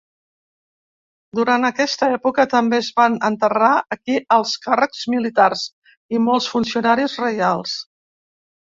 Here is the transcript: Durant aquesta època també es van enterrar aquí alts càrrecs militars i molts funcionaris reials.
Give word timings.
Durant 1.39 1.67
aquesta 1.69 2.09
època 2.15 2.47
també 2.55 2.79
es 2.85 2.89
van 3.01 3.19
enterrar 3.29 3.69
aquí 3.97 4.19
alts 4.39 4.55
càrrecs 4.67 5.07
militars 5.17 5.71
i 6.19 6.25
molts 6.27 6.53
funcionaris 6.57 7.21
reials. 7.29 7.81